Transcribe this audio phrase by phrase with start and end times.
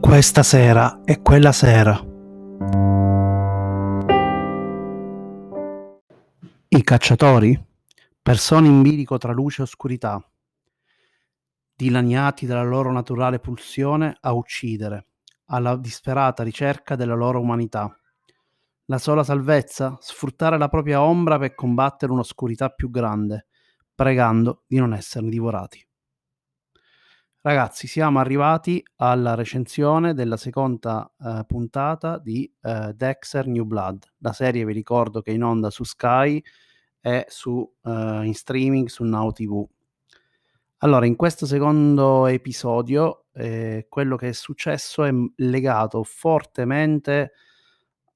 [0.00, 1.92] Questa sera è quella sera.
[6.68, 7.66] I cacciatori?
[8.22, 10.20] Persone in bilico tra luce e oscurità,
[11.74, 15.06] dilaniati dalla loro naturale pulsione a uccidere,
[15.46, 17.96] alla disperata ricerca della loro umanità.
[18.86, 19.96] La sola salvezza?
[20.00, 23.46] Sfruttare la propria ombra per combattere un'oscurità più grande,
[24.00, 25.86] pregando di non esserne divorati.
[27.42, 34.10] Ragazzi, siamo arrivati alla recensione della seconda uh, puntata di uh, Dexter New Blood.
[34.20, 36.42] La serie vi ricordo che è in onda su Sky
[36.98, 39.68] e su, uh, in streaming su Now TV.
[40.78, 47.32] Allora, in questo secondo episodio, eh, quello che è successo è legato fortemente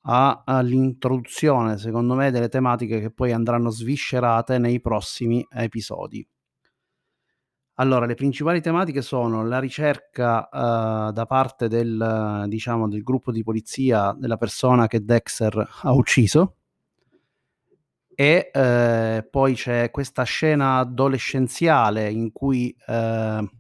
[0.07, 6.27] all'introduzione, secondo me, delle tematiche che poi andranno sviscerate nei prossimi episodi.
[7.79, 13.43] Allora, le principali tematiche sono la ricerca uh, da parte del, diciamo, del gruppo di
[13.43, 16.57] polizia della persona che Dexter ha ucciso
[18.15, 23.51] e eh, poi c'è questa scena adolescenziale in cui eh,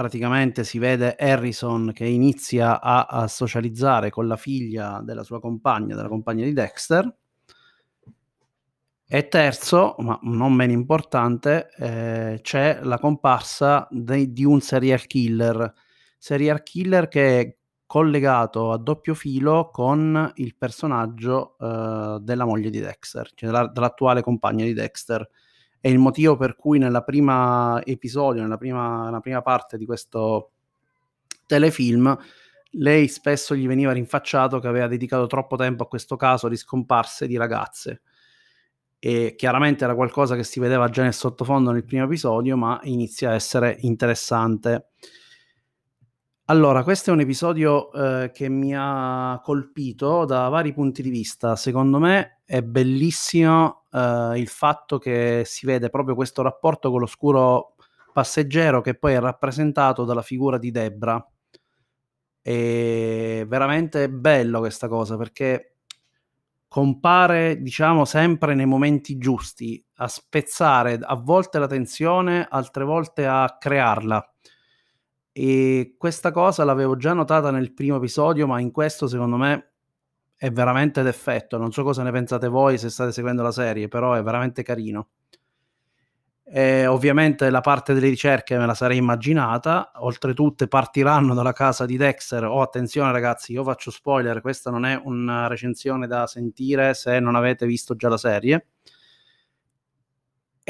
[0.00, 5.94] praticamente si vede Harrison che inizia a, a, socializzare con la figlia della sua compagna,
[5.94, 7.14] della compagna di Dexter.
[9.06, 15.70] E terzo, ma non meno importante, eh, c'è la comparsa de, di un serial killer.
[16.16, 22.80] Serial killer che è collegato a doppio filo con il personaggio uh, della moglie di
[22.80, 25.28] Dexter, cioè della, dell'attuale compagna di Dexter.
[25.80, 30.52] È il motivo per cui nella prima episodio, nella prima, nella prima parte di questo
[31.46, 32.16] telefilm,
[32.72, 37.26] lei spesso gli veniva rinfacciato che aveva dedicato troppo tempo a questo caso di scomparse
[37.26, 38.02] di ragazze.
[38.98, 43.30] E chiaramente era qualcosa che si vedeva già nel sottofondo nel primo episodio, ma inizia
[43.30, 44.88] a essere interessante.
[46.50, 51.54] Allora, questo è un episodio eh, che mi ha colpito da vari punti di vista.
[51.54, 57.76] Secondo me è bellissimo eh, il fatto che si vede proprio questo rapporto con l'oscuro
[58.12, 61.24] passeggero che poi è rappresentato dalla figura di Debra.
[62.42, 65.76] È veramente bello questa cosa perché
[66.66, 73.56] compare, diciamo, sempre nei momenti giusti, a spezzare a volte la tensione, altre volte a
[73.56, 74.30] crearla
[75.42, 79.70] e questa cosa l'avevo già notata nel primo episodio, ma in questo secondo me
[80.36, 81.56] è veramente d'effetto.
[81.56, 85.08] Non so cosa ne pensate voi se state seguendo la serie, però è veramente carino.
[86.44, 91.96] E ovviamente la parte delle ricerche me la sarei immaginata, oltretutto partiranno dalla casa di
[91.96, 92.44] Dexter.
[92.44, 97.34] Oh, attenzione ragazzi, io faccio spoiler, questa non è una recensione da sentire se non
[97.34, 98.66] avete visto già la serie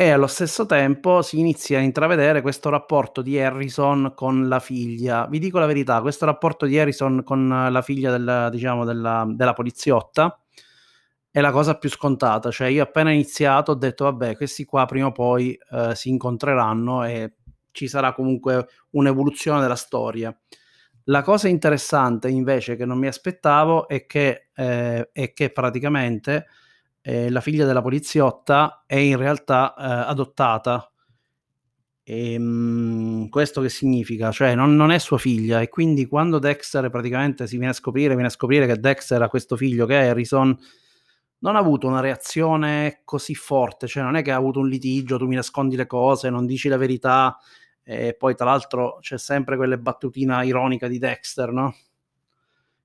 [0.00, 5.26] e allo stesso tempo si inizia a intravedere questo rapporto di Harrison con la figlia.
[5.26, 9.52] Vi dico la verità, questo rapporto di Harrison con la figlia del, diciamo, della, della
[9.52, 10.40] poliziotta
[11.30, 12.50] è la cosa più scontata.
[12.50, 17.04] Cioè, io appena iniziato ho detto, vabbè, questi qua prima o poi eh, si incontreranno
[17.04, 17.34] e
[17.70, 20.34] ci sarà comunque un'evoluzione della storia.
[21.04, 26.46] La cosa interessante invece che non mi aspettavo è che, eh, è che praticamente
[27.02, 30.90] eh, la figlia della poliziotta è in realtà eh, adottata.
[32.02, 34.30] E, ehm, mh, questo che significa?
[34.30, 38.14] Cioè non, non, è sua figlia e quindi quando Dexter praticamente si viene a scoprire,
[38.14, 40.56] viene a scoprire che Dexter ha questo figlio che è Harrison,
[41.38, 45.16] non ha avuto una reazione così forte, cioè non è che ha avuto un litigio,
[45.18, 47.38] tu mi nascondi le cose, non dici la verità
[47.82, 51.74] e poi tra l'altro c'è sempre quelle battutina ironica di Dexter, no?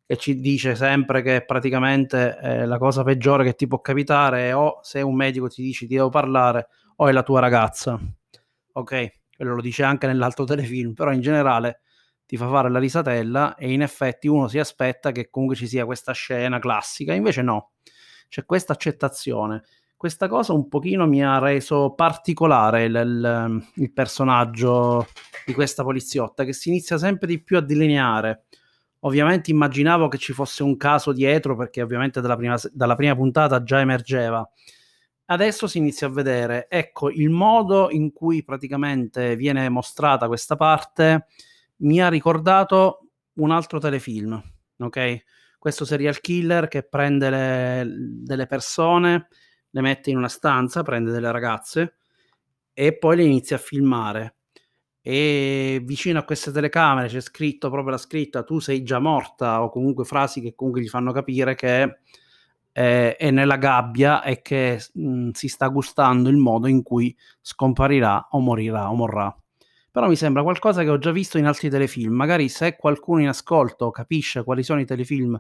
[0.06, 4.56] Che ci dice sempre che praticamente eh, la cosa peggiore che ti può capitare è
[4.56, 6.68] o se un medico ti dice ti devo parlare
[6.98, 8.00] o è la tua ragazza.
[8.74, 11.82] Ok, quello lo dice anche nell'altro telefilm, però in generale
[12.26, 15.86] ti fa fare la risatella e in effetti uno si aspetta che comunque ci sia
[15.86, 17.72] questa scena classica, invece no,
[18.30, 19.64] c'è questa accettazione.
[19.98, 25.08] Questa cosa un pochino mi ha reso particolare il, il, il personaggio
[25.46, 28.46] di questa poliziotta che si inizia sempre di più a delineare
[29.06, 33.62] Ovviamente immaginavo che ci fosse un caso dietro perché ovviamente dalla prima, dalla prima puntata
[33.62, 34.48] già emergeva.
[35.26, 41.28] Adesso si inizia a vedere, ecco, il modo in cui praticamente viene mostrata questa parte
[41.78, 44.42] mi ha ricordato un altro telefilm,
[44.78, 45.24] ok?
[45.58, 49.28] Questo serial killer che prende le, delle persone,
[49.70, 51.96] le mette in una stanza, prende delle ragazze
[52.74, 54.36] e poi le inizia a filmare
[55.08, 59.70] e vicino a queste telecamere c'è scritto proprio la scritta tu sei già morta o
[59.70, 62.00] comunque frasi che comunque gli fanno capire che
[62.72, 67.16] eh, è nella gabbia e che mh, mm, si sta gustando il modo in cui
[67.40, 69.36] scomparirà o morirà o morrà.
[69.92, 72.14] Però mi sembra qualcosa che ho già visto in altri telefilm.
[72.14, 75.40] Magari se qualcuno in ascolto capisce quali sono i telefilm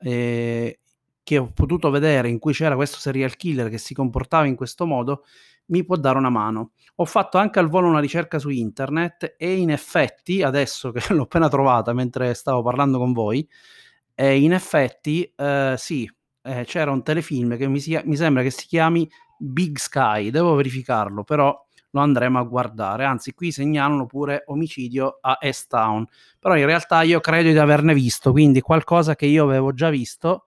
[0.00, 0.80] eh,
[1.22, 4.86] che ho potuto vedere in cui c'era questo serial killer che si comportava in questo
[4.86, 5.24] modo,
[5.72, 6.72] mi può dare una mano.
[6.96, 11.22] Ho fatto anche al volo una ricerca su internet e in effetti, adesso che l'ho
[11.22, 13.46] appena trovata mentre stavo parlando con voi,
[14.14, 16.08] eh, in effetti eh, sì,
[16.42, 19.08] eh, c'era un telefilm che mi, si, mi sembra che si chiami
[19.38, 21.58] Big Sky, devo verificarlo, però
[21.90, 23.04] lo andremo a guardare.
[23.04, 26.06] Anzi, qui segnalano pure omicidio a S-Town.
[26.38, 30.46] Però in realtà io credo di averne visto, quindi qualcosa che io avevo già visto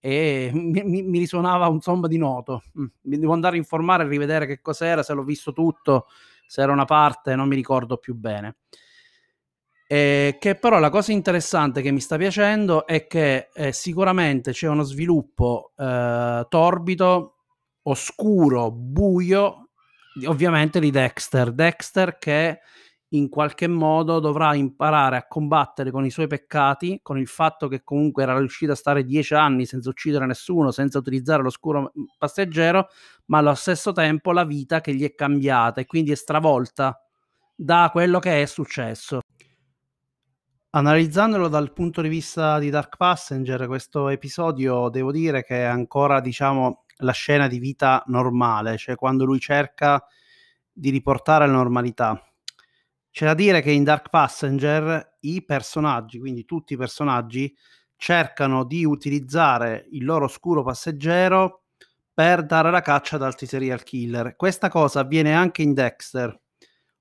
[0.00, 2.62] e mi, mi, risuonava un sommo di noto.
[2.78, 6.06] Mm, mi devo andare a informare e rivedere che cos'era, se l'ho visto tutto,
[6.46, 8.56] se era una parte, non mi ricordo più bene.
[9.90, 14.68] Eh, che però la cosa interessante che mi sta piacendo è che eh, sicuramente c'è
[14.68, 17.36] uno sviluppo eh, torbido,
[17.82, 19.70] oscuro, buio,
[20.26, 21.52] ovviamente di Dexter.
[21.52, 22.60] Dexter che
[23.10, 27.82] in qualche modo dovrà imparare a combattere con i suoi peccati, con il fatto che
[27.82, 32.88] comunque era riuscito a stare dieci anni senza uccidere nessuno, senza utilizzare l'oscuro passeggero,
[33.26, 37.00] ma allo stesso tempo la vita che gli è cambiata e quindi è stravolta
[37.54, 39.20] da quello che è successo.
[40.70, 46.20] Analizzandolo dal punto di vista di Dark Passenger, questo episodio devo dire che è ancora,
[46.20, 50.04] diciamo, la scena di vita normale, cioè quando lui cerca
[50.70, 52.22] di riportare la normalità
[53.18, 57.52] c'è da dire che in Dark Passenger i personaggi, quindi tutti i personaggi,
[57.96, 61.64] cercano di utilizzare il loro oscuro passeggero
[62.14, 64.36] per dare la caccia ad altri serial killer.
[64.36, 66.40] Questa cosa avviene anche in Dexter.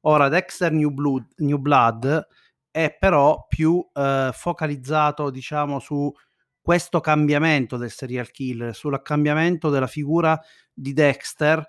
[0.08, 2.28] Ora, Dexter New Blood, New Blood
[2.72, 6.12] è però più eh, focalizzato, diciamo, su
[6.60, 10.42] questo cambiamento del serial killer, sul cambiamento della figura
[10.74, 11.64] di Dexter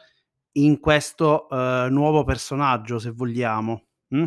[0.52, 3.87] in questo eh, nuovo personaggio, se vogliamo.
[4.14, 4.24] Mm?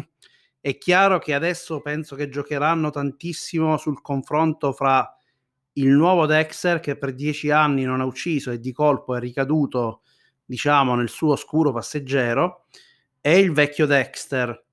[0.59, 5.11] È chiaro che adesso penso che giocheranno tantissimo sul confronto fra
[5.73, 10.01] il nuovo Dexter che per dieci anni non ha ucciso e di colpo è ricaduto,
[10.45, 12.65] diciamo, nel suo oscuro passeggero
[13.21, 14.65] e il vecchio Dexter.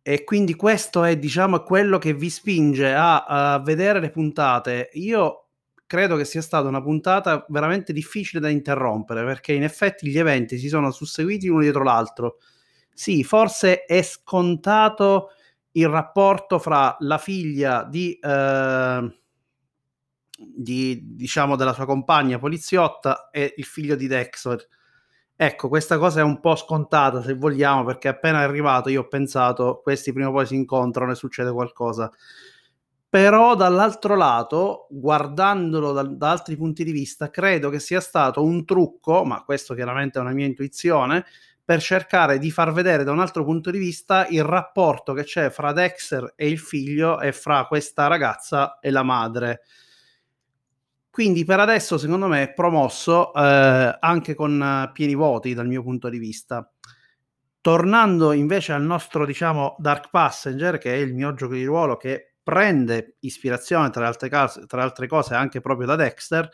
[0.00, 4.90] E quindi questo è, diciamo, quello che vi spinge a, a vedere le puntate.
[4.94, 5.48] Io
[5.86, 10.58] credo che sia stata una puntata veramente difficile da interrompere perché in effetti gli eventi
[10.58, 12.38] si sono susseguiti uno dietro l'altro
[12.96, 15.32] sì, forse è scontato
[15.72, 19.20] il rapporto fra la figlia di, eh,
[20.38, 24.66] di, diciamo, della sua compagna poliziotta e il figlio di Dexter.
[25.36, 29.08] Ecco, questa cosa è un po' scontata se vogliamo, perché appena è arrivato io ho
[29.08, 32.10] pensato questi prima o poi si incontrano e succede qualcosa.
[33.10, 38.64] Però dall'altro lato, guardandolo da, da altri punti di vista, credo che sia stato un
[38.64, 41.26] trucco, ma questo chiaramente è una mia intuizione,
[41.66, 45.50] per cercare di far vedere da un altro punto di vista il rapporto che c'è
[45.50, 49.62] fra Dexter e il figlio e fra questa ragazza e la madre.
[51.10, 55.82] Quindi per adesso secondo me è promosso eh, anche con uh, pieni voti dal mio
[55.82, 56.70] punto di vista.
[57.60, 62.34] Tornando invece al nostro diciamo Dark Passenger, che è il mio gioco di ruolo che
[62.44, 66.48] prende ispirazione tra altre, cose, tra altre cose anche proprio da Dexter,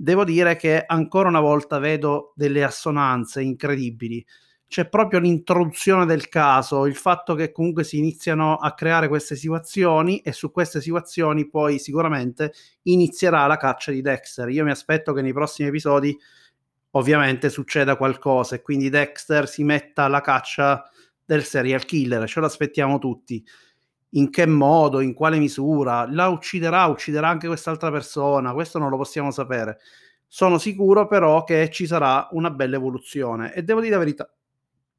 [0.00, 4.24] devo dire che ancora una volta vedo delle assonanze incredibili.
[4.68, 10.20] C'è proprio l'introduzione del caso, il fatto che comunque si iniziano a creare queste situazioni
[10.20, 12.52] e su queste situazioni poi sicuramente
[12.82, 14.48] inizierà la caccia di Dexter.
[14.50, 16.16] Io mi aspetto che nei prossimi episodi
[16.92, 20.88] ovviamente succeda qualcosa e quindi Dexter si metta alla caccia
[21.24, 23.44] del serial killer, ce lo aspettiamo tutti
[24.10, 28.96] in che modo, in quale misura, la ucciderà, ucciderà anche quest'altra persona, questo non lo
[28.96, 29.78] possiamo sapere.
[30.26, 34.30] Sono sicuro però che ci sarà una bella evoluzione e devo dire la verità,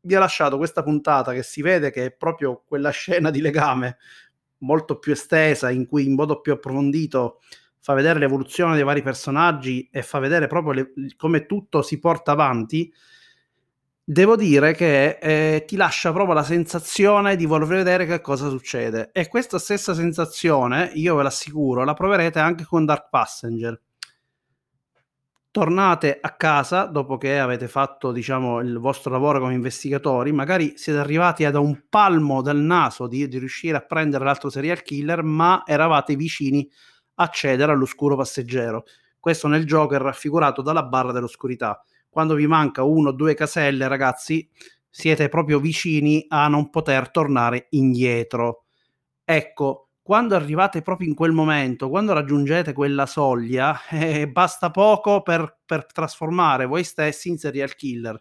[0.01, 3.97] vi ha lasciato questa puntata che si vede che è proprio quella scena di legame
[4.59, 7.41] molto più estesa in cui in modo più approfondito
[7.79, 12.31] fa vedere l'evoluzione dei vari personaggi e fa vedere proprio le, come tutto si porta
[12.31, 12.91] avanti
[14.11, 19.11] devo dire che eh, ti lascia proprio la sensazione di voler vedere che cosa succede.
[19.11, 23.79] E questa stessa sensazione, io ve l'assicuro, la proverete anche con Dark Passenger.
[25.51, 30.97] Tornate a casa dopo che avete fatto, diciamo, il vostro lavoro come investigatori, magari siete
[30.97, 35.61] arrivati ad un palmo del naso di, di riuscire a prendere l'altro serial killer, ma
[35.67, 36.67] eravate vicini
[37.15, 38.85] a cedere all'oscuro passeggero.
[39.19, 43.87] Questo nel gioco è raffigurato dalla barra dell'oscurità quando vi manca uno o due caselle,
[43.87, 44.47] ragazzi,
[44.89, 48.65] siete proprio vicini a non poter tornare indietro.
[49.23, 55.59] Ecco, quando arrivate proprio in quel momento, quando raggiungete quella soglia, eh, basta poco per,
[55.63, 58.19] per trasformare voi stessi in serial killer.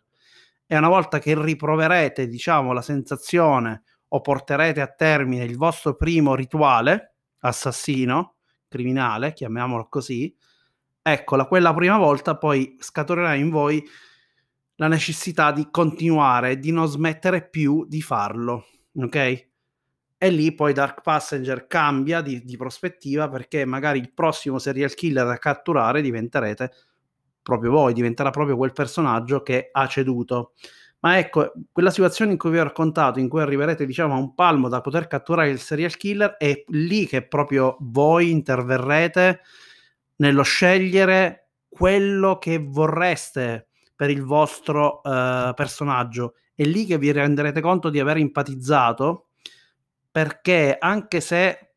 [0.67, 6.35] E una volta che riproverete, diciamo, la sensazione o porterete a termine il vostro primo
[6.35, 8.35] rituale assassino,
[8.69, 10.37] criminale, chiamiamolo così,
[11.03, 13.83] eccola, quella prima volta poi scaturerà in voi
[14.77, 19.47] la necessità di continuare, di non smettere più di farlo, ok?
[20.21, 25.27] E lì poi Dark Passenger cambia di, di prospettiva perché magari il prossimo serial killer
[25.27, 26.73] da catturare diventerete
[27.41, 30.53] proprio voi, diventerà proprio quel personaggio che ha ceduto.
[31.01, 34.35] Ma ecco, quella situazione in cui vi ho raccontato, in cui arriverete diciamo a un
[34.35, 39.41] palmo da poter catturare il serial killer, è lì che proprio voi interverrete
[40.19, 46.35] nello scegliere quello che vorreste per il vostro uh, personaggio.
[46.55, 49.29] È lì che vi renderete conto di aver empatizzato,
[50.11, 51.69] perché anche se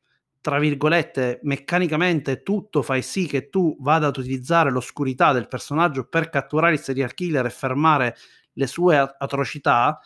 [0.42, 6.30] tra virgolette, meccanicamente tutto fai sì che tu vada ad utilizzare l'oscurità del personaggio per
[6.30, 8.16] catturare il serial killer e fermare
[8.54, 10.00] le sue atrocità,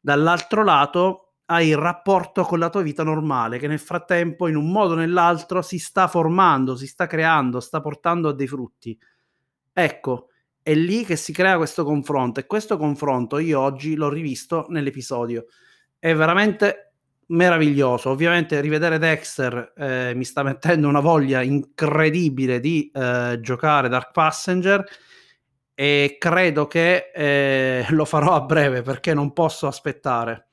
[0.00, 1.21] dall'altro lato
[1.52, 4.96] hai il rapporto con la tua vita normale che nel frattempo in un modo o
[4.96, 8.98] nell'altro si sta formando, si sta creando, sta portando a dei frutti.
[9.72, 10.28] Ecco,
[10.62, 15.46] è lì che si crea questo confronto e questo confronto io oggi l'ho rivisto nell'episodio.
[15.98, 16.94] È veramente
[17.26, 18.10] meraviglioso.
[18.10, 24.84] Ovviamente rivedere Dexter eh, mi sta mettendo una voglia incredibile di eh, giocare Dark Passenger
[25.74, 30.46] e credo che eh, lo farò a breve perché non posso aspettare.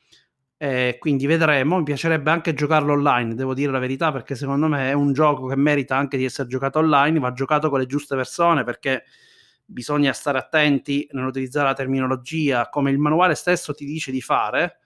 [0.62, 1.78] Eh, quindi vedremo.
[1.78, 5.48] Mi piacerebbe anche giocarlo online, devo dire la verità, perché secondo me è un gioco
[5.48, 9.06] che merita anche di essere giocato online, va giocato con le giuste persone perché
[9.64, 14.80] bisogna stare attenti nell'utilizzare la terminologia come il manuale stesso ti dice di fare,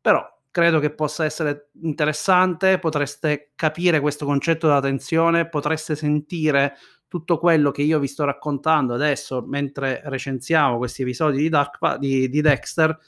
[0.00, 6.74] però credo che possa essere interessante, potreste capire questo concetto della tensione, potreste sentire
[7.06, 12.28] tutto quello che io vi sto raccontando adesso mentre recensiamo questi episodi di, Dark, di,
[12.28, 12.98] di Dexter,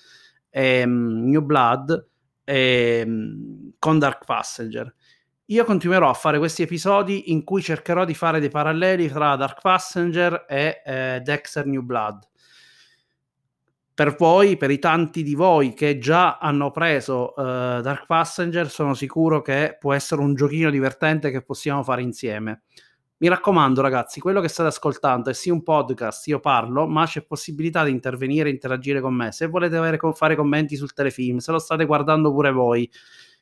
[0.55, 2.09] ehm, New Blood,
[2.45, 4.95] ehm, con Dark Passenger.
[5.49, 9.61] Io continuerò a fare questi episodi in cui cercherò di fare dei paralleli tra Dark
[9.61, 12.29] Passenger e eh, Dexter New Blood.
[13.93, 18.95] Per voi, per i tanti di voi che già hanno preso uh, Dark Passenger, sono
[18.95, 22.63] sicuro che può essere un giochino divertente che possiamo fare insieme.
[23.19, 27.25] Mi raccomando, ragazzi, quello che state ascoltando è sì un podcast, io parlo, ma c'è
[27.25, 29.31] possibilità di intervenire e interagire con me.
[29.31, 32.91] Se volete avere, fare commenti sul telefilm, se lo state guardando pure voi,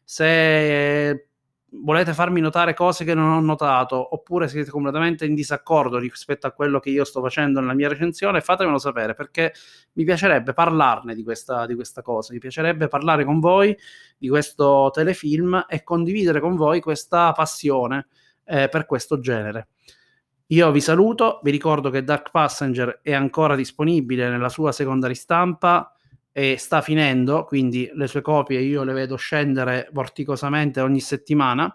[0.04, 1.28] se
[1.74, 6.50] volete farmi notare cose che non ho notato, oppure siete completamente in disaccordo rispetto a
[6.52, 9.54] quello che io sto facendo nella mia recensione, fatemelo sapere perché
[9.94, 13.74] mi piacerebbe parlarne di questa, di questa cosa, mi piacerebbe parlare con voi
[14.18, 18.08] di questo telefilm e condividere con voi questa passione
[18.44, 19.68] eh, per questo genere.
[20.48, 25.94] Io vi saluto, vi ricordo che Dark Passenger è ancora disponibile nella sua seconda ristampa
[26.30, 31.74] e sta finendo, quindi le sue copie io le vedo scendere vorticosamente ogni settimana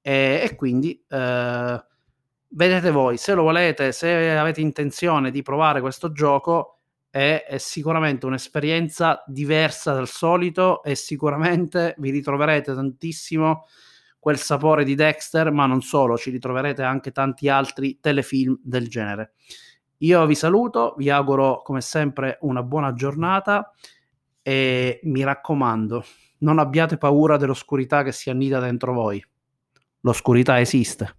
[0.00, 1.84] e, e quindi eh,
[2.50, 6.78] vedete voi, se lo volete, se avete intenzione di provare questo gioco
[7.10, 13.66] è, è sicuramente un'esperienza diversa dal solito e sicuramente vi ritroverete tantissimo
[14.18, 19.32] quel sapore di Dexter, ma non solo, ci ritroverete anche tanti altri telefilm del genere.
[19.98, 23.72] Io vi saluto, vi auguro come sempre una buona giornata
[24.42, 26.04] e mi raccomando,
[26.38, 29.22] non abbiate paura dell'oscurità che si annida dentro voi.
[30.00, 31.16] L'oscurità esiste.